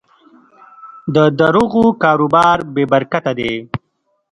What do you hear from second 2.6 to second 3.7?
بېبرکته دی.